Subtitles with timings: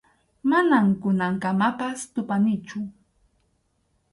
[0.51, 2.79] Manam kunankamapas tupanichu.